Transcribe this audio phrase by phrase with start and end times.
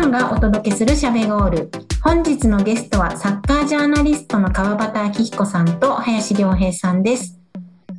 [0.00, 1.70] パンがお届けするしゃべゴール。
[2.02, 7.38] 本日のゲストはサッカージャーナリストの川端明彦さんと林良平さんです。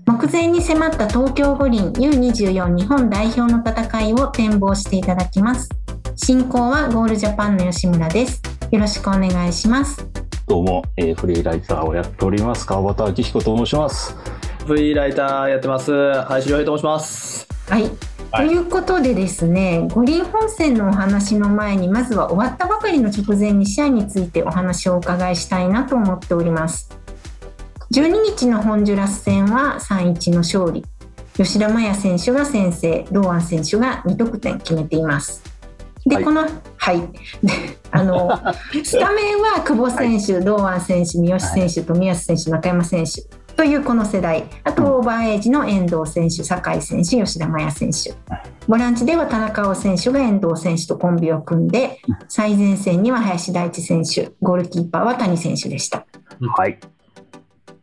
[0.08, 5.70] 目前に迫った東京五輪 U24 日本代表の戦いを展望していただきます。
[6.16, 8.42] 進行はゴールジャパンの吉村です。
[8.72, 10.04] よろしくお願いします。
[10.48, 14.16] どうも、えー、フリーライターをやっております川端明彦と申します。
[14.66, 15.92] フリーライターやってます
[16.24, 17.48] 林良平と申します。
[17.70, 18.11] はい。
[18.34, 26.98] ということでですね、五輪本戦のお話の前に、まずは終わったばかりの直前に試合についてお話をお伺いしたいなと思っております。
[27.94, 30.86] 12日のホンジュラス戦は3-1の勝利。
[31.36, 35.44] 吉田麻也選手が先制、堂安選手が2得点決めています。
[36.06, 37.02] で、はい、この、はい。
[37.02, 37.54] で、
[37.92, 38.40] あの、
[38.84, 43.24] スタメンは久保選手、はい、堂安選手、三好選手、富安選手、中山選手
[43.62, 44.46] というこの世代。
[44.64, 48.12] あと、オーバーエイジの遠藤選手、酒井選手、吉田麻也選手。
[48.68, 56.08] ボランチでは田中碧選手が遠藤選手とコンビを組んで、最前線には林大地選手、ゴールキーパーは谷選手でした。
[56.58, 56.80] はい。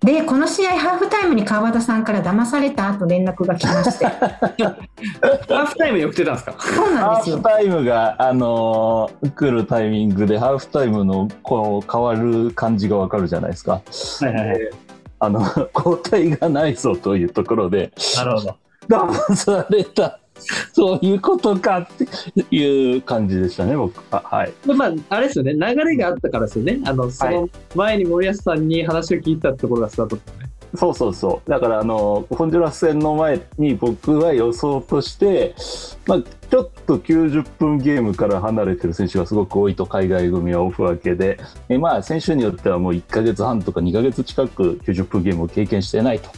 [0.01, 4.07] で、この試合、ハーフタイムに川端さんから騙された後連絡が来まして。
[4.11, 6.55] ハーフタイムに送ってたんですか？
[6.59, 7.37] そうなんですよ。
[7.37, 13.75] ハーフタイムが、あのー、来るタイミングで、ハーフタイムのこう変わる感じがわかるじゃないですか。
[13.75, 14.59] はいはいはい。
[15.21, 15.41] あの、
[15.75, 17.93] 交代がないぞというところで。
[18.17, 18.57] なるほど。
[18.89, 20.21] 騙された。
[20.73, 22.07] そういうことかって
[22.55, 24.23] いう感じでしたね、僕は。
[24.25, 24.53] はい。
[24.67, 26.81] まあ、あれですよね、流れがあったからですよね。
[26.85, 30.48] あの、その前に森保さんに話を聞いたところがスタートですね。
[30.75, 31.51] そうそうそう。
[31.51, 35.55] だから、あの、ホンジュラス戦の前に僕は予想として、
[36.07, 46.31] まあ、ちょっと90分ゲームから離れてる選手がすごく多いと、海外組はオフ分けで、えまあ、選手によってはもう1ヶ月半とか2ヶ月近く90分ゲームを経験してないと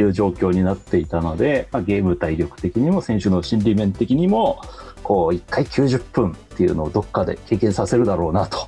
[0.00, 4.60] いう状況になっていたので、まあ、ゲーム体力的にも選手の心理面的にも、
[5.02, 8.66] こう、1回90分っていうのをどっかで経験させるだろうなと、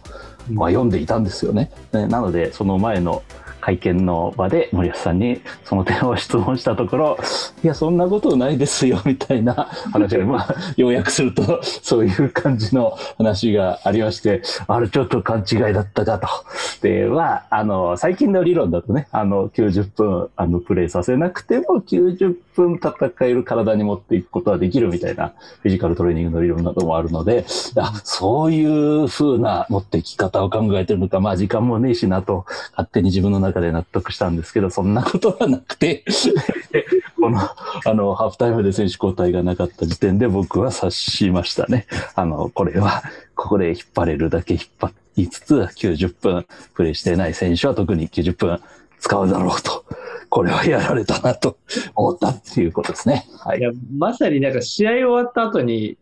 [0.51, 1.71] まあ、読んでいたんですよね。
[1.93, 3.23] なので、その前の
[3.67, 7.19] 会見の場で森保さんにその点を質問したところ、
[7.65, 9.55] いや、そんなことないですよ、みたいな
[9.93, 16.29] 話が、まあ、要約すると、そういう感じの話がありまして、あれ、ちょっと勘違いだったかと。
[16.83, 27.45] で、は、あの、最近の理論だとね、あの、90分、あの、プレイさせなくても90分戦える体に持っていくことはできるみたいな、フィジカルトレーニングの理論などもあるので、
[27.77, 36.05] あそういう風な持っていき方を考えてるのか、まあ、時間もねえしなと、勝手に自分の中中で納得したんですけど、そんなことはなくて
[37.17, 41.87] この、あの、ハーフタイムで選手交代がなかった時点で僕は察しましたね。
[42.15, 43.03] あの、これは、
[43.35, 48.61] ここで引っ張れるだけ引っ張りつつ、90分プレイしてない選手は特に90分
[49.01, 49.85] 使うだろうと。
[50.29, 51.57] これはやられたなと
[51.95, 53.27] 思ったっていうことですね。
[53.39, 53.61] はい。
[53.61, 55.97] いや、まさになんか試合終わった後に、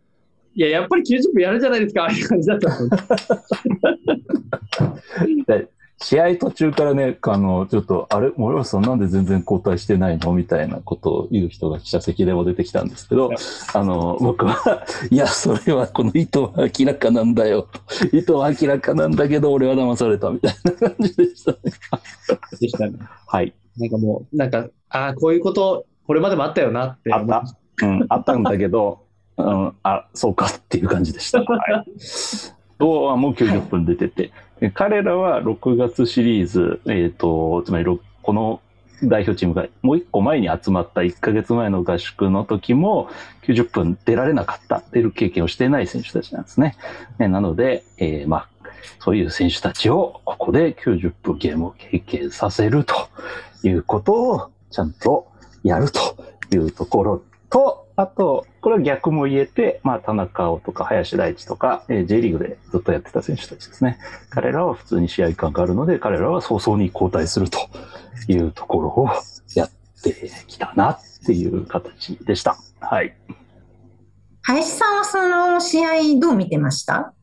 [0.57, 2.71] いや、やっぱり90分やるじゃないですか、ああいう感じだった。
[6.01, 10.33] 試合途中からね、あの、ちょっと、あれ、森保さんなんで全然交代してないの？
[10.33, 13.31] みたいなことを言う人が記者席でも出てきたんですけど、
[13.73, 17.69] あの、僕は、いや、それはこの意図は明らかなんだよ。
[18.13, 21.59] 意図は明らかなんだけど、俺は騙されたみたいな感じでしたね。
[22.61, 22.99] でしたね。
[23.27, 23.55] はい。
[23.79, 27.13] なんかもう、なんか、ああ、こういうこと、これまでもあったよなって。
[27.13, 27.45] あった。
[27.83, 29.05] うん、あったんだけど、
[29.37, 31.43] うん、あ、そうかっていう感じでした。
[31.43, 31.85] はい。
[32.79, 34.33] 堂安も90分出てて、
[34.73, 38.61] 彼らは6月シリーズ、えっ、ー、と、つまりこの
[39.03, 43.09] 代表チームがもう一個前に集まった1ヶ月前の合宿の時も
[43.43, 46.77] 90分出られなかった、出る経験をしていない選手たちなんですね。
[47.19, 48.49] ねなので、えー、まあ、
[49.01, 52.95] そういう選手たちをここで90分ゲームを経験させると
[53.63, 55.29] いうことをちゃんと
[55.63, 56.01] やると
[56.53, 63.99] いうところと、あと、これは逆も言えて、まあ、田中碧とか林大地とか、えー、J リーグでずっとやってた選手たちですね。
[64.31, 67.59] 彼らは普通に試合感があるので、彼らは早々に交代すると
[68.27, 69.09] いうところを
[69.55, 69.71] やっ
[70.03, 72.57] てきたなっていう形でした。
[72.81, 73.15] はい。
[74.41, 77.14] 林さんはその試合どう見てました？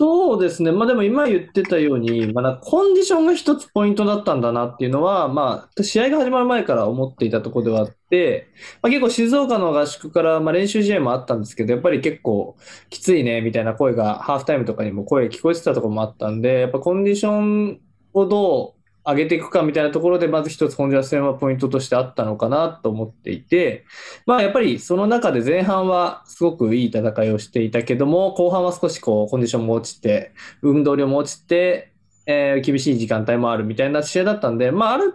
[0.00, 0.70] そうですね。
[0.70, 8.48] まあでも今言ってたように、まだコンディションが一つポイントだったんだなっていうのは、まあ、試合が始まる前から思っていたところではあって、
[8.80, 12.56] まあ、結構静岡の合宿から、まあ、練習試合もあったんですけど、やっぱり結構
[12.90, 17.80] きついね、みたいな声が、ハーフタイムとかにも声聞こえてたところもあったんで、やっぱコンディション
[18.12, 18.77] をどう
[19.08, 23.86] 上げていくかみたいなところで、まず一つ本ジャ戦はポイントとしてあったのかなと思っていて、
[24.26, 31.92] まあやっぱりその中で前半はすごくいい戦いをしていたけども、後半は少しこうコンディションも落ちて、運動量も落ちて、
[32.26, 35.14] えー、厳しい時間帯もあるみたいな試合だったんで、まあある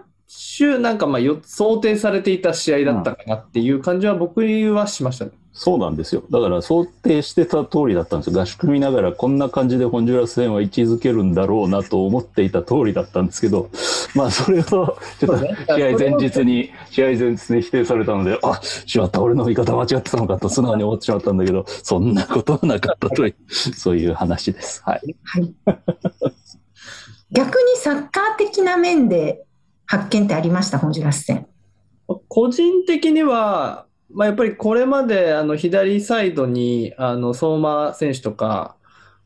[0.58, 5.31] 種、なんかまあよ想定されていた試合だったかなっていう感じは僕はしましたね。
[5.56, 6.24] そうなんですよ。
[6.31, 8.42] だから想定してた通りだったんですよ。
[8.42, 13.70] 合宿見ながらこんな感じでホンジュラス戦は位置づけるんだろうなと思っていた通りだったんですけど、
[14.16, 15.38] まあそれをちょっと
[15.75, 24.81] 試合前日に、試合前日に否定されたので、あ、しまった、俺の言い方間違ってたのかと素直に思ってしまったんだけど、そんなことはなかったという、 そういう話です。
[24.84, 25.02] はい。
[25.24, 25.54] はい。
[27.31, 29.46] 逆にサッカー的な面で
[29.86, 31.48] 発見ってありました、ホンジュラス戦。
[32.28, 38.76] 個人的には、まあ、やっぱりこれまであの左サイドにあの相馬選手とか、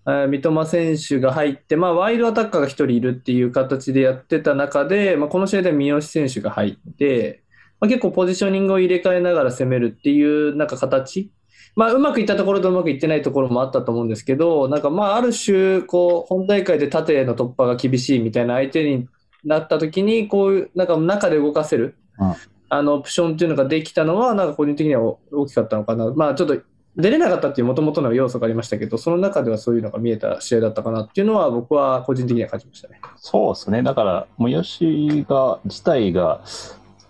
[0.06, 7.44] えー三笘選手が入って、まあ、ワイドアタッカーが1人いるっていう形でやってた中で、まあ、この試合で三好選手が入って、
[7.82, 11.30] まあ、結構ポジショニングを入れ替えながら攻めるっていうなんか形、
[11.76, 19.08] まあ、うまくいったところとうまくいってないところもあったと思うんですけど、なんかまあある種こう本大会で縦への突破が厳しいみたいな相手に
[19.44, 21.96] なった時にこういうなんか中で動かせる。
[22.20, 22.36] うん
[22.70, 26.12] あのオプションっていうのができたのは、なんか個人的には大きかったのかな。
[26.14, 26.62] まあちょっと
[26.98, 33.00] 出れなかったっていう元々の要素がありましたけど、その中ではそういうのが見えた試合だったかなっていうのは僕は個人的には感じましたね。
[33.16, 33.84] そうですね。
[33.84, 36.42] だから、もやしが、自体が、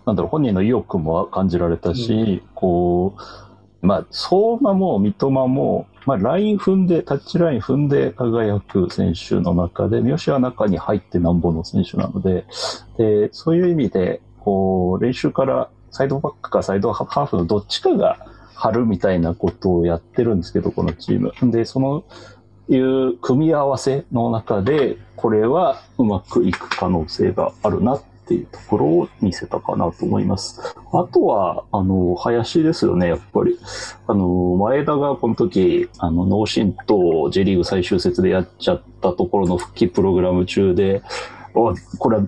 [0.06, 3.20] なんだろう、本人の意欲も感じられたし、こう、
[3.80, 12.44] まあ、相馬も三笘も、まあ、ライン踏んで、タッチライン踏んで輝く選手の中で、三好は中に入ってなんぼの選手なので、
[12.96, 18.18] で、そういう意味で、こう、練習からサイドバックかサイドハーフのどっちかが
[18.54, 21.32] 張るみたいなことをやってるんですけど、このチーム。
[21.52, 22.04] で、その、
[22.68, 30.60] いう組み合わせの中で、これはうまくいく可能性があるなっっていうところを見せたかなと思います。
[30.92, 33.58] あとは、あの、林ですよね、やっぱり。
[34.06, 41.02] あの、前田がこの時、あの、脳震と J リーグ最終節でやっちゃったところの復帰プログラム中で、
[41.54, 42.26] おこれは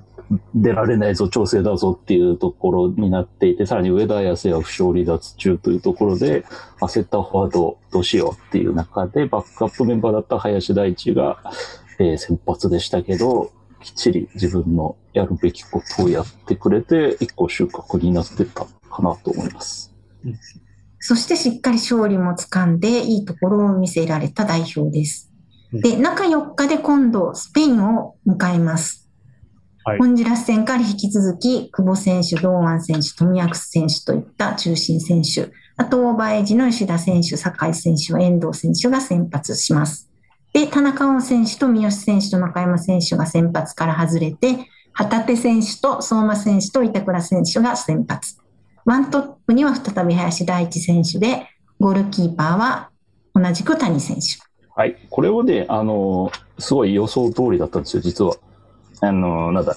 [0.55, 6.47] 出られないぞ、調整だぞっていうところになっていて、さらに上田綺世は負傷離脱中というところで、
[6.81, 11.43] 焦ったフォワードどうしようっていう中で、バックアップメンバーだった林大地が、
[11.99, 13.51] えー先発でしたけど、
[13.83, 19.93] きっちり自分のやるべきことをやってくれて、一個収穫になってたかなと思います。
[20.99, 25.27] そしてしっかり勝利もつかんで、いいところを見せられた代表です。
[25.73, 29.09] うんで、中4日で今度、スペインを迎えます。
[29.85, 35.51] はいホンジュラス戦から引き続き、久保選手、堂安選手、富安選手といった中心選手、
[35.81, 40.10] あと、オーバーエイジの吉田選手、酒井選手、遠藤選手が先発します。
[40.53, 48.37] で、田中碧選手と三好選手と中山選手が先発から外れて、旗手選手と相馬選手と板倉選手が先発。
[48.85, 51.47] ワントップには再び林大地選手で、
[51.79, 52.91] ゴールキーパーは
[53.35, 54.23] 同じく谷選手。
[54.75, 54.97] はい。
[55.11, 58.35] これをね、あの、すごい予想通りだったんですよ、実は。
[59.01, 59.77] あの、なんだ、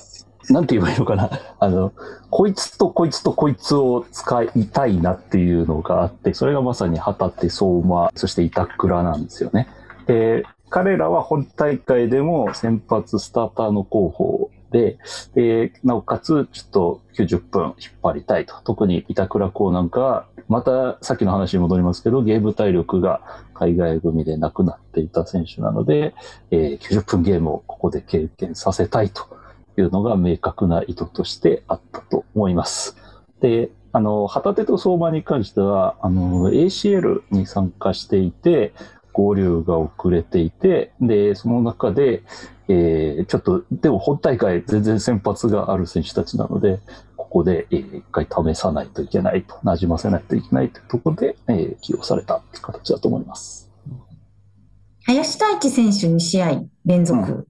[0.49, 1.29] なんて言えばいいのかな。
[1.59, 1.93] あの、
[2.29, 9.67] こいつとこいつとこいつを使いたいなっていうのがあって、それがまさに旗手、相馬、そして板倉なんですよね。
[10.07, 10.43] で、
[10.73, 14.97] 彼らは本大会でも先発スターターの候補で、
[15.35, 18.55] で、なおかつ、ちょっと90分引っ張りたいと。
[18.63, 23.21] 特に板倉こうなんかは、またさっきの話に戻りますけど、ゲーム体力が
[23.53, 26.15] 海外組でなくなっていた選手なので、
[26.49, 29.27] えー90分ゲームをここで経験させたいと
[29.77, 32.97] いうのが明確な意図としてあったと思います。
[33.41, 38.73] で、あの、旗手と相馬に関しては、あの、ACL に参加していて、
[39.13, 42.23] 合流が遅れていて、で、その中で、
[42.67, 46.79] えーちょっと、でも本大会全然先発がある選手たちなので、
[47.15, 53.69] ここで、えー一回試さないといけないと、馴染ませないといけないというところで、えー起用されたっていう形だと思います。
[55.05, 57.47] 林大地選手2試合連続？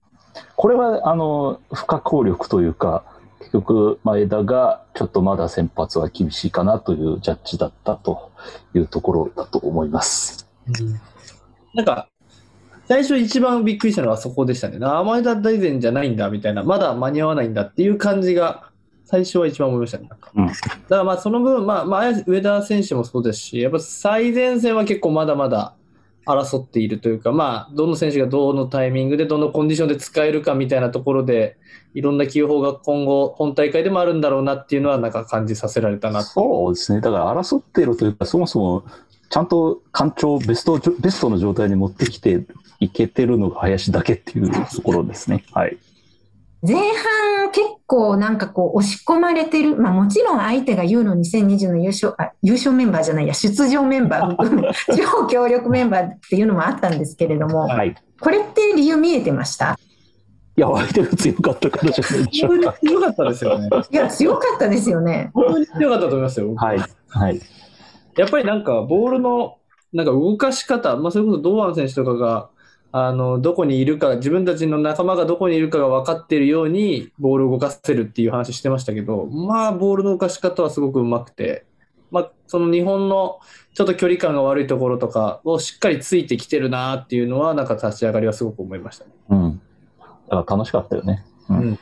[0.55, 3.03] これは、あの、不可抗力というか、
[3.39, 8.31] 結局、前田がちょっとまだ先発は厳しいかなというジャッジだったと
[8.73, 10.47] いうところだと思います。
[11.73, 12.09] なんか、
[12.85, 14.77] 最初一番びっくりしたのはそこでしたね。
[14.81, 18.69] あ、前田大然じゃないんだみたいな、まだ間に合わないんだっていう感じが、
[19.05, 20.07] 最初は一番思いましたね。
[20.09, 20.57] なんかうんだか
[20.89, 25.75] らまあその分、まあ、まあ、上田選手もそうですし、やっぱ最前線は結構まだまだ
[26.25, 31.57] 争っているというか、まあ、どの選手がどのタイミングで、どのコンディションで使えるかみたいなところで、
[31.93, 37.01] いろんな起用法が今後、本大会でもあるんだろうなっていうのは、なんか感じさせられたなそうですね。
[37.01, 38.83] だから争っているというか、そもそも、
[39.33, 42.45] ちゃんと干潮、ベスト、ベストの状態に持ってきて
[42.79, 45.43] いけてるのが林だけっていうところですね。
[45.53, 45.75] はい。
[46.61, 49.75] 前半結構なんかこう押し込まれてる。
[49.75, 57.95] まあもちろん相手がユーロ2020の優勝、あ、優勝メンバーじゃないや、出場メンバー含む超強力メンバーっていうのもあったんですけれども、はい。
[58.21, 59.79] これって理由見えてました？
[60.55, 62.77] いや、相手が強かったからじゃないでしょ本当うか。
[62.83, 63.69] に強かったですよね。
[63.89, 65.31] いや、強かったですよね。
[65.33, 66.53] 本当に強かったと思いますよ。
[66.53, 66.79] はい。
[67.09, 67.41] はい。
[68.17, 69.57] やっぱりなんか、ボールの、
[69.91, 72.49] なんか動かし方、まあ、それこそ堂安選手とかが、
[72.91, 81.65] あの、どこにいるか、自分たちの仲間がどこにいるかが分かっているように、ボールを動かせるっていう話してましたけど、まあ、ボールの動かし方はすごくうまくて、
[82.11, 83.39] まあ、その日本の
[83.73, 89.11] ちょっと距離感が悪いところとかをしっかりついてきてるなっていうのは、なんか立ち上がりはすごく思いましたね。
[89.29, 89.61] うん。
[90.29, 91.25] だから楽しかったよね。
[91.49, 91.79] うんうん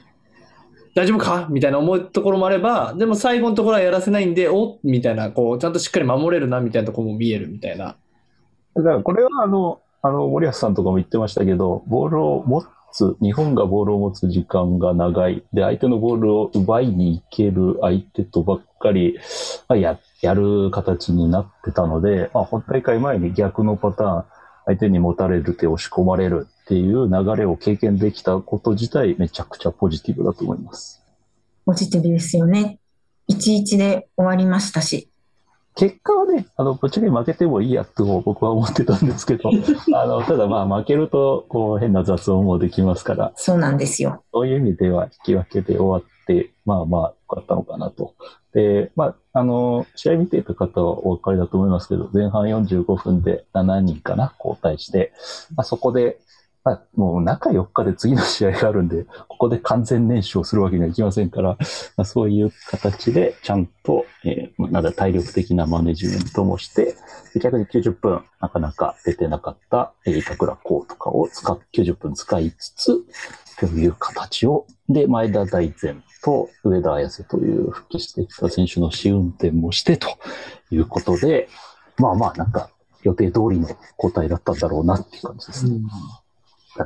[0.94, 1.48] 大丈夫か？
[1.50, 7.96] みたいな思うところもあれば、でも最後のところはやらせないんで、おみたいな、こう、ちゃんとしっかり守れるな、みたいなところも見えるみたいな。
[8.76, 15.44] だからこれはあの、あの、森保さんとかも言ってましたけど、ボールを持つ、日本がボールを持つ時間が長い。
[15.54, 19.18] で、相手のボールを奪いに行ける相手とばっかり、
[19.70, 24.24] や、やる形になってたので、まあ、本大会前に逆のパターン、
[24.66, 31.04] 相手に持たれる手押し込まれるっていう流れを経験できたこと自体、めちゃくちゃポジティブだと思います。
[31.66, 32.80] ポジティブですよね。
[33.30, 35.10] 1-1で終わりましたし。
[35.76, 39.50] 結果はね、あの、ぶっちゃけ負けてもいいやと僕は思ってたんですけど、
[39.94, 44.24] あの、ただまあ負けると、こう、変な雑音もできますから、そうなんですよ。
[44.32, 48.14] そういう意味では引き分けで終わって、まあまあ、よかったのかなと。
[48.54, 55.14] で、まあ、あの、試合見ていた方はお分かりだと思いますけど、前半45分で7人かな、交代して、
[55.56, 56.31] まあ、そこで、ま
[56.64, 61.58] あ、もう中4日で次の試合があるんで、ここで完全燃焼するわけにはいきませんから、ま
[61.98, 66.96] あ、そういう形でちゃんと、えー、なんだ体力的なマネジメントもして、
[67.42, 73.06] 逆に90分なかなか出てなかった、えー、板倉光とかを使っ、90分使いつつ、
[73.60, 80.18] という形を、で、前田大然と上田綺世という復帰してきた選手の試運転もしてと
[80.72, 81.48] いうことで、
[81.98, 82.72] まあまあなんか
[83.04, 85.80] 予定通りの交代だったんだろうなっていう感じですね。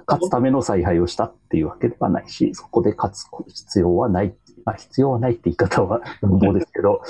[0.08, 4.36] 勝つための采配をしたっていうわけではないし、そこで勝つ必要はない。
[4.66, 7.04] まあ、必要はないって言い方は無謀ですけど。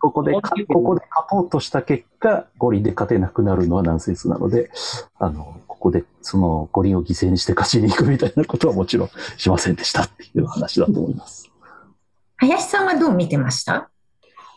[0.00, 4.70] ここでか、ここで勝とうとした結果、五輪で勝てなくなるのはナンセンスなので、
[5.18, 11.50] あの、ここでその五輪を犠牲にして勝ちに行くみたいなことはもちろんしませんでしたっていう話だと思います。
[12.36, 13.90] 林さんはどう見てました？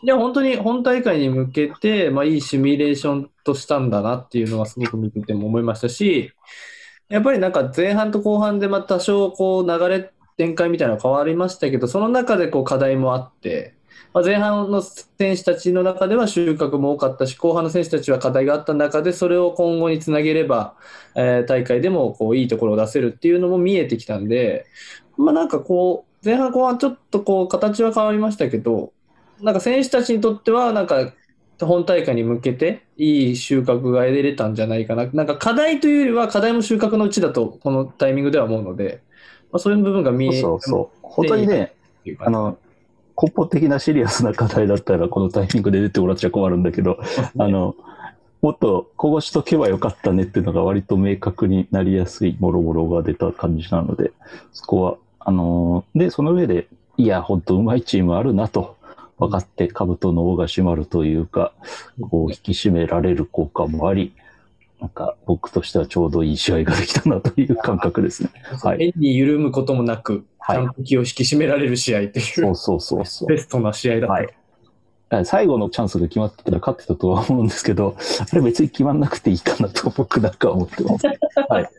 [0.02, 6.32] いや、本当に本大会に向けて、まあ、いいシミュレーションとしたんだなっていうのはすごく見てても思いましたし、
[7.12, 13.74] やっぱりなんか前半と後半でまあ多少こう流れ展開みたいなのは変わりましたけど、その中でこう課題もあって、
[14.14, 20.74] まあ、前半の選手たちの中では収穫も多かったし、後半の選手たちは課題があった中で、それを今後につなげれば、
[21.14, 24.64] えー大会でもこういいところを出せるっていうのも見えてきたんで、
[25.18, 28.94] まあなんかこう、前半後半ちょっとこう形は変わりましたけど、
[29.42, 31.12] なんか選手たちにとっては、なんか
[31.66, 35.06] 本大会に向けていい収穫が得れたんじゃないかな。
[35.12, 39.02] なんか課題というよりは課題も収穫のうちだと、このタイミングでは思うので、
[39.50, 40.98] まあ、そういう部分が見えそうそう。
[41.02, 41.74] 本当にね、
[42.20, 42.58] あの、
[43.20, 46.98] 根本的なシリアスな課題だったら、このタイミングで出てもらっちゃ困るんだけど、
[47.38, 47.76] あの、
[48.40, 54.12] もっとこうしとけばよかったねっていうのが割と明確になりやすいもろもろが出た感じなので、
[54.52, 56.66] そこは、あのーで、その上で、
[56.96, 58.76] いや、本当うまいチームあるなと、
[59.26, 61.52] 分かって兜の尾が締まるというか、
[62.00, 64.12] こう引き締められる効果もあり、
[64.80, 68.30] なんか僕としてはちょうどいい試合ができたなという感覚ですね。
[68.62, 68.78] はい。
[68.78, 73.28] 変に緩むこともなく、はいちゃんと気を引き締められる試合っていそうう、そうそうそう。
[73.28, 74.12] ベストな試合だった。
[74.12, 74.28] はい
[75.24, 81.06] 最後のチャンスが決まってたら勝ってたとは思うんですけど、あれ別に決まんなくていいかなと僕なんかは思ってます。
[81.50, 81.70] はい。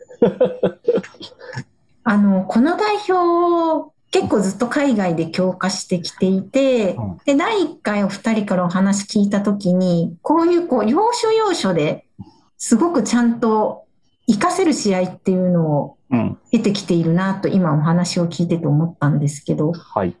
[2.04, 12.06] あの、この代表、結構ずっと海外で強化してきていてうん、で、第1回お二人からお話聞いたときに、こういうこう、要所要所で
[12.56, 13.86] すごくちゃんと
[14.28, 16.38] 活かせる試合っていうのをうん。
[16.52, 20.14] 得てきているなと今お話を聞いてて思ったんですけど、はい。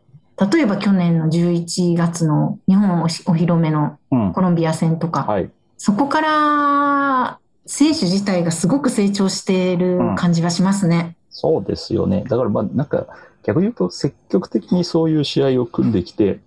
[0.52, 4.32] 例えば去年の11月の日本お披露目のうん。
[4.32, 5.50] コロンビア戦とか、はい。
[5.76, 11.16] そこから選手自体がすごく成長している感じがしますね。
[11.30, 12.24] そうですよね。
[12.28, 13.06] だからまあなんか
[13.44, 16.40] 逆に言うと積極的にそういう試合を組んできて、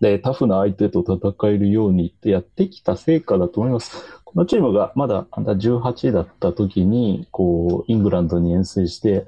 [0.00, 4.20] で、タフな相手と戦えるようにってやってきた成果だと思います。
[4.24, 9.26] このチームがまだアンダー18だった時に、こう、イングランドに遠征して、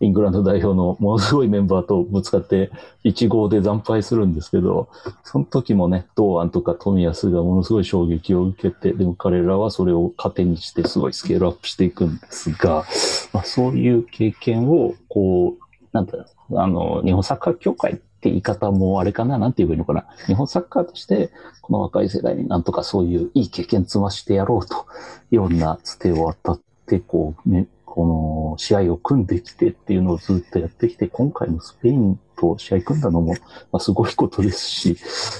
[0.00, 2.70] イングランド代表のものすごいメンバーとぶつかって、
[3.04, 4.88] 1号で惨敗するんですけど、
[5.24, 12.86] その時もね、堂安とか富安がものすごい衝撃を受けて、でも彼らはそれを糧にしてすごいスケールアップしていくんですが、
[13.34, 20.06] まあ、そういう経験を、こう、なんていうの、あの、日本サッカー協会って言い方もあれかな、なんて言えばいいのかな。
[20.26, 24.86] 日本サッカーとして、この若い世代になんとかそういういい経験積ましてやろうと、
[25.30, 33.34] いろんなつてを当たって、こう、ね、この試合を組んできてっていうのをずっとやってきて、今回のスペインと試合組んだのも、
[33.72, 34.98] まあ、すごいことですし、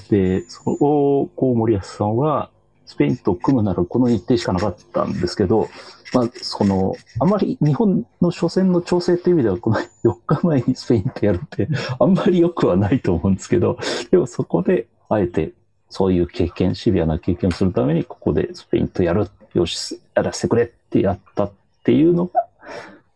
[0.08, 2.50] で、その、こう森保さんは、
[2.86, 5.68] スペインと組むならこの日程しかなかったんですけど、
[6.12, 13.78] まあ、その、あまり日本の初戦の調整という意味では、この4日前にスペインとやるって、あんまり良くはないと思うんですけど、
[14.10, 15.52] でもそこで、あえて、
[15.88, 21.52] そういう経験、シビアな経験をするために、ここでスペインとやる、よし、やらせてくれってやったっ
[21.84, 22.46] ていうのが、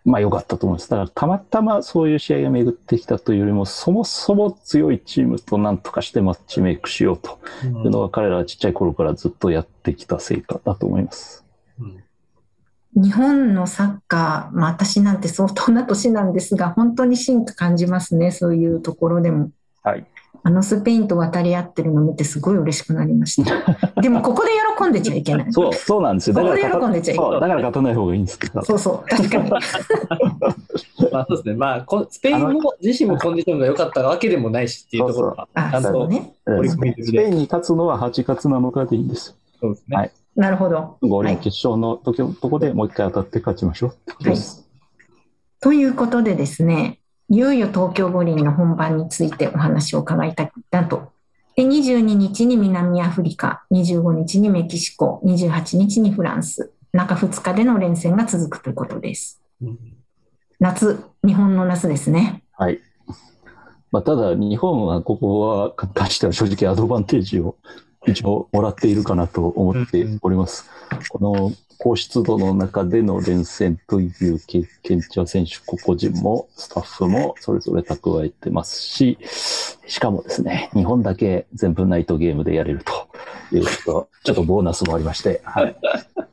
[0.04, 0.88] まあ良かったと思います。
[0.90, 11.44] だからたまたまそういう試合が巡ってきたというよりも、そもそも強いチームと何とかしてマッチメイクしようというのが彼らはちっちゃい頃からずっとやってきた成果だと思います。
[12.94, 19.50] うん日本のサッカー、まあ、私なんて相当な年なんですが、本当に進化感じますね、そういうところでも。
[19.82, 20.04] はい。
[20.42, 23.52] あのスペインと渡り合ってるの見てすごい嬉しくなりました。
[24.00, 25.52] でもここで喜んでちゃいけない。
[25.52, 26.36] そう、そうなんですよ。
[26.36, 27.32] だから喜んでちゃいけない。
[27.32, 28.62] だから勝たない方がいいんですけど。
[28.62, 29.50] そうそう、確かに。
[31.12, 31.54] まあそうですね。
[31.54, 36.32] まあ、スペインも自身もコンディションが良かったわけでもないしっていうところが、ちゃんとね。
[36.46, 36.78] ス
[37.12, 39.36] ペインに勝つのは8月7日でいいんです。
[39.60, 39.96] そうですね。
[39.96, 40.12] はい。
[40.36, 40.98] なるほど。
[41.02, 44.60] 五輪決勝の時のとこでもう一回当たって勝ちましょうってことです。
[44.60, 45.10] はい。
[45.60, 51.12] ということでですね、いよいよ東京五輪の本番についてお話を伺いたいなと。
[51.56, 59.42] で、22日に南アフリカ、25日にメキシコ、28日にフランス、中2日での連戦が続くということです。
[59.62, 59.78] うん、
[60.58, 62.42] 夏、日本の夏ですね。
[62.52, 62.80] はい。
[63.92, 67.56] まあ、ただ、日本はここは、関しては正直アドバンテージを
[68.06, 70.70] 一応もらっているかなと思っております。
[71.08, 79.18] この高湿度の中での連戦という経験者選手個々人もスタッフもそれぞれ蓄えてますし、
[79.86, 83.08] しかもですね、日本だけ全部ナイトゲームでやれると
[83.54, 85.76] いうこと、ちょっとボーナスもありまして、はい。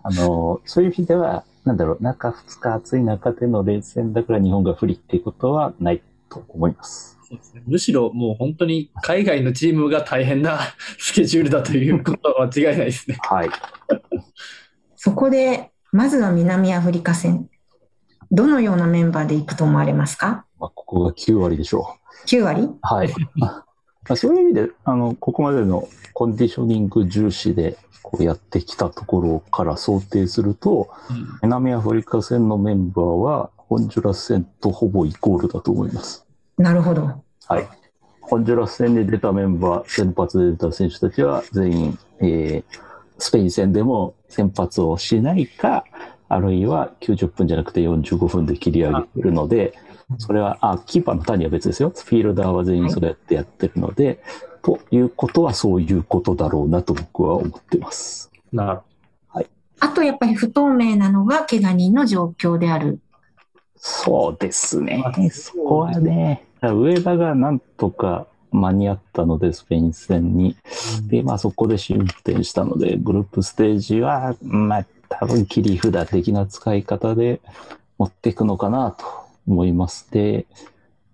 [0.04, 7.17] あの、そういう意味では、なんだろう、中2日暑い中での連戦だから日本が不利っていうことはないと思います。
[7.30, 10.60] そうですね、むしろもう本当に海外のチームが大変な
[10.98, 13.18] スケジュールだということは間違いないですね。
[13.22, 13.50] はい。
[14.96, 17.50] そこで、まずは南アフリカ戦。
[18.32, 22.28] どのようなメンバーでいくと思われますか、まあ、ここが9割でしょう。
[22.28, 22.70] 9割？
[22.82, 23.14] はい。
[23.36, 23.64] ま
[24.08, 36.27] あ、そういう意味で、あの、ここまでのコンディショニング重視でこうやってきたところから想定すると、うん、南アフリカ戦のメンバーは、ホンジュラス戦とほぼイコールだと思います。
[36.58, 37.24] なるほど。
[37.48, 37.68] はい。
[38.22, 42.80] ホンジュラス戦に出たメンバー、先発で出た選手たちは全員、えー、
[43.18, 45.86] スペイン戦でも先発をしないか、
[46.30, 49.74] あるいは90分じゃなくて45分で切り上げてるので、
[50.18, 51.90] それは、あ、キーパーの谷は別ですよ。
[51.90, 54.18] フィールダーは全員それやってやってるので、はい、
[54.62, 58.32] ということはそういうことだろうなと僕は思ってます。
[58.52, 58.84] なるほど。
[59.40, 59.48] はい。
[59.80, 63.00] あとやっぱり不透明なのが怪我人の状況である。
[63.76, 65.04] そうですね。
[65.32, 70.56] そこはね、上田がなんとか間に合ったので、スペイン戦に。
[71.08, 77.42] で、まあそこで試運転したので、グループステージは、まあ多分切り札的な使い方で
[77.98, 79.06] 持っていくのかなと
[79.48, 80.12] 思います。
[80.12, 80.46] で、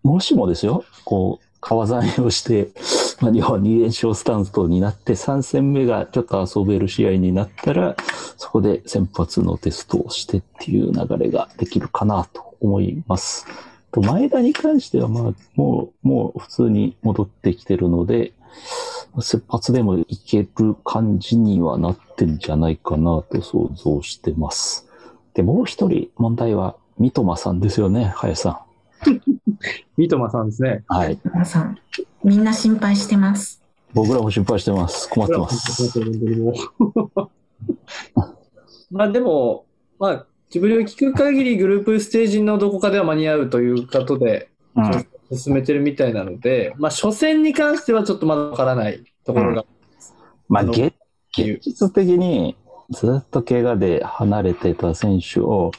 [0.04, 2.72] もしもですよ、こう、川ざめをして、
[3.22, 7.96] まあ、日本2連勝スタンスになって3戦目がちょっと遊べる試合になったら、
[8.38, 13.48] そこで先発のテストをしてっていう流れができるかなと思います。
[13.94, 18.34] と、前田に関しては、まあ、もう、もう普通に戻ってきてるので、
[19.22, 24.88] 切発でもいける感じにはなってんじゃないかなと想像してます。
[25.36, 28.60] で、もう一人問題は、三笘さんですよね、林さん。
[29.98, 30.84] 三笘さんですね。
[30.88, 31.20] はい。
[31.24, 31.78] 皆さん、
[32.24, 33.62] みんな心配してます。
[33.94, 35.08] 僕らも心配してます。
[35.10, 36.00] 困ってます。
[38.90, 39.66] まあでも、
[40.00, 44.52] まあ、自分で聞く限りグループステージのどこかでは間に合うということで、
[45.32, 49.68] 進めてるみたいなので、まあ、初戦に関してはちょっとまだわからないところが、うん、
[50.50, 50.94] まあ、現
[51.34, 52.56] 実的に
[52.92, 55.72] ずっと怪我で離れてた選手を、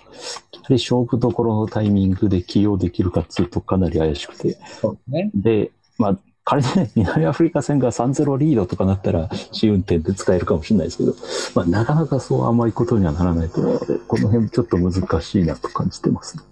[0.53, 4.59] やはり勝負どころのタイミングで起用できるかっつうとかなり怪しくて。
[4.81, 11.15] そうね、で、まあ、仮にね、南アフリカ戦が3-0リードとかなったら、試運転で使えるかもしれないですけど、
[11.55, 16.43] まあ、なかなかそう甘いことにはならないと思うので、この辺ちょっと難しいなと感じてますね。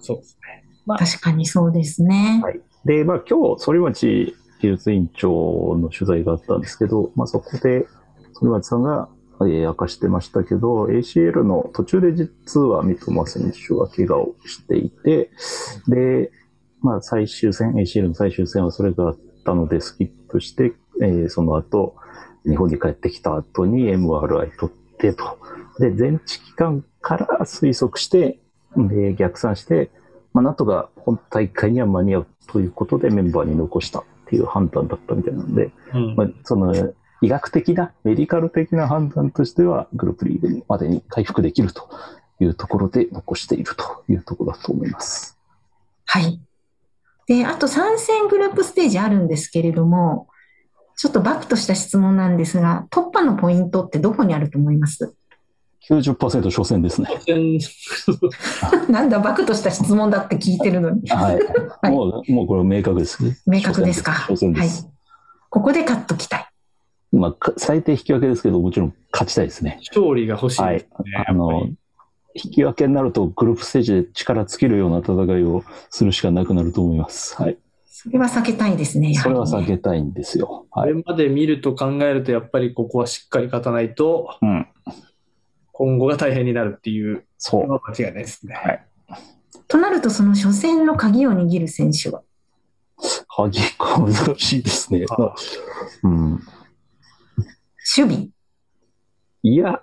[0.00, 0.64] そうですね。
[0.86, 2.40] まあ、確かにそうですね。
[2.42, 2.60] はい。
[2.86, 7.86] で、まあ、今日、反町技術委員長の取材があったんですけど、まあ、そこで、
[8.40, 9.10] 反町さんが、
[9.42, 15.30] えー、明かしてましたけど、ACL の途中で実は三笘選手は怪我をしていて、
[15.86, 16.30] で、
[16.80, 21.96] まあ、最終戦、ACL の最終戦はそれがあったのでスキップして、えー、その後、
[22.46, 25.38] 日本に帰ってきた後に MRI 取ってと。
[25.78, 28.38] で、全治期間から推測して、
[28.76, 29.90] で、逆算して、
[30.32, 41.88] まあ、なんとか本大会には間に合うということでメンバーに残したっていう判断だったみたいなんで、うんまあ、その医学的な、メディカル的な判断としては、グループリーグまでに回復できると
[42.40, 45.38] いうところで残しているというところだと思います。
[46.04, 46.40] はい。
[47.26, 50.28] で、あと3戦グループステージあるんですけれども、
[50.96, 55.14] ちょっとバックとした質問なんですが、突破のポイントってどこにあると思います
[55.88, 57.08] ？90%初戦ですね。
[58.88, 61.08] なんだ、バックとした質問だって聞いてるのに。
[61.08, 61.38] はい。
[61.82, 63.36] はいもう、もうこれ明確ですね。
[63.46, 64.12] 明確ですか。
[64.12, 64.88] 初戦はいです。。
[65.50, 66.48] ここで勝っときたい。
[67.12, 69.78] まあか、最低引き分けですけど、もちろん勝ちたいですね。
[69.94, 71.24] 勝利が欲しいはいですね。。
[71.26, 71.68] あの、
[72.34, 77.40] 引き分けになると、グループステージで力尽きるような戦いをするしかなくなると思います。
[77.40, 77.58] はい。
[77.84, 79.12] それは避けたいですね。
[79.12, 80.66] やそれは避けたいんですよ。
[80.70, 81.02] これはい。
[81.06, 84.66] まで見ると考えると、やっぱりここはしっかり勝たないと、うん。
[85.72, 87.66] 今後が大変になるっていうそう。
[87.66, 88.54] のは間違いないですね。
[88.54, 88.86] はい。
[89.68, 92.22] となると、その初戦の鍵を握る選手は？
[93.28, 95.04] 鍵が難しいですね。
[95.10, 95.34] あ
[96.02, 96.30] うん。
[96.30, 96.40] 守
[97.86, 98.28] 備、
[99.42, 99.82] いや、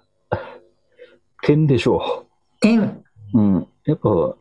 [1.43, 2.27] 点でしょ
[2.61, 3.03] 点、う。
[3.33, 3.67] うん。
[3.85, 4.35] やっぱ、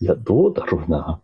[0.00, 1.20] いや、どうだろうな。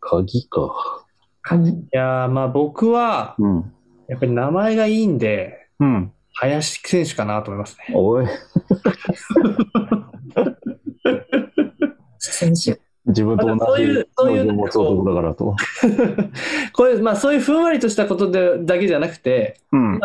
[0.00, 1.04] 鍵か。
[1.40, 1.70] 鍵。
[1.70, 3.72] いやー、まあ僕は、うん。
[4.08, 6.12] やっぱり名前がいいんで、うん。
[6.34, 7.94] 林選手かなと思いますね。
[7.94, 8.26] おい、
[12.18, 12.80] 選手。
[13.06, 15.54] 自分と同そういじうそういう能力を持つ男だからと。
[16.72, 20.00] こういう、まあそういうふんわりとしたことでだけじゃなくて、うん。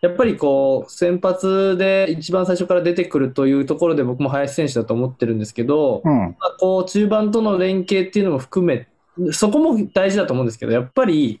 [0.00, 6.12] やっぱりこう、先発で一番最初から出てくるというところで僕も林選手だと思ってるんですけど、うん。
[6.12, 8.86] まあ、こう中盤との連携っていうのも含め、
[9.32, 11.40] そこも大事だと思うんですけど、やっぱり、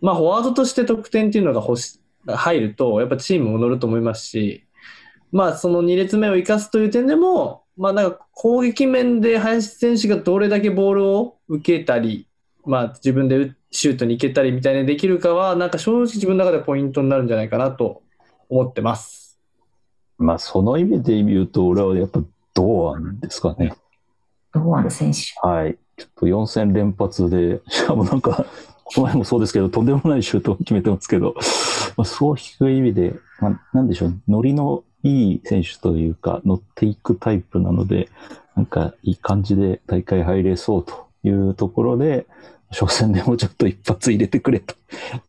[0.00, 4.64] まあ、フォワードとして得点っていうのが欲し入ると、やっぱチームも乗ると思いますし、
[5.32, 12.28] まあ、その2列目を生かすという点でも、まあ、なんか攻撃面で林選手がどれだけボールを受けたり、
[12.66, 18.02] まあ、自分でシュートに行けたりみたいにできるかは、なんか正直自分の中でポイントになるんじゃないかなと
[18.48, 19.38] 思ってます。
[20.18, 22.22] まあ、その意味で言うと、俺はやっぱ
[22.54, 23.74] 堂安ですかね。
[24.52, 25.18] 堂安選手。
[25.46, 25.78] はい。
[25.96, 28.46] ちょっと4戦連発で、 しかもなんか、
[28.84, 31.34] この前もそうですけど、とんでもないシュートを決めてますけど、
[31.96, 32.36] まあ、そう
[32.70, 38.08] いう意味で、まあ、なんでしょう、ノリのいい選手というか、乗っていくタイプなので、
[38.54, 42.26] なんかいい感じで大会入れそうというところで、
[42.70, 44.74] 初戦でもうちょっと一発入れてくれと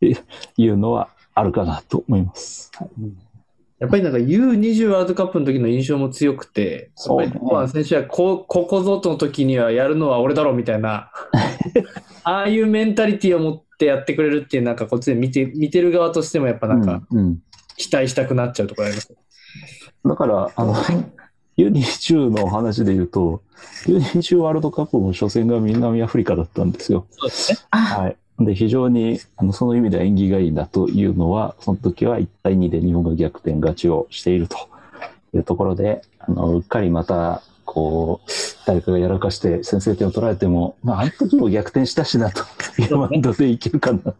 [0.02, 2.70] いうのはあるかなと思います。
[2.76, 2.88] はい
[3.78, 7.32] やっぱりなんか U20 ワールドカップの時の印象も強くて、そうね
[7.68, 11.12] 選手はこここぞとの時にはやるのは俺だろうみたいな、
[12.24, 17.38] ああいうメンタリティを持ってやってくれるっていう、なんかこっちで見て見てる側としてもやっぱなんかうんうん
[17.76, 19.14] 期待したくなっちゃうところあります。
[20.04, 20.74] だから、あの、
[21.58, 21.72] はい。
[21.72, 23.42] U20 の話で言うと、
[23.86, 27.06] U20 ワールドカップも初戦が南アフリカだったんですよ。
[27.10, 27.58] そうですね。
[27.70, 28.16] あ、はい。
[28.40, 34.56] で、非常に、あの、その意味では縁起がいいなというのは、その時は1対2で日本が逆転勝ちをしていると
[35.34, 38.30] いうところで、あの、うっかりまた、こう、
[38.64, 42.42] 誰かがやらかして先制点を取られても、まあ、あの時も逆転したしなと
[42.80, 44.14] いうマインドでいけるかなと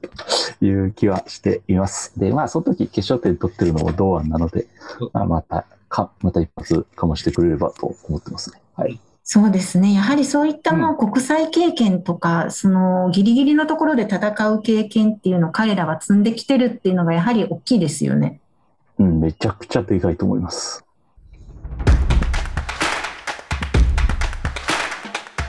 [0.61, 2.13] いう気はしています。
[2.19, 4.67] で、まあ、その時決勝点取ってるのも堂安なので、
[5.13, 8.61] まあ、また、か、また一発かましてくれればと思ってますね。
[8.77, 9.01] はい。
[9.31, 9.93] そうですね。
[9.93, 18.41] やはりそういったもう国際経験とか、そのギリギリのところで戦う経験っていうのを彼らは積んできてるっていうのがやはり大きいですよね。
[18.99, 20.85] うん、めちゃくちゃでかいと思います。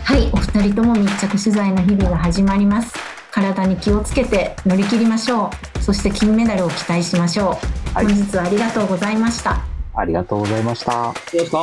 [0.03, 2.93] はい、お二人とも密着取材の日々が始まります。
[3.31, 5.79] 体に気をつけて乗り切りましょう。
[5.79, 7.57] そして金メダルを期待しましょ
[7.93, 7.93] う。
[7.93, 9.68] はい本日はありがとうございました。
[9.99, 11.13] ありがとうございました。
[11.33, 11.57] どうした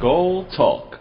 [0.00, 0.91] Goal Talk.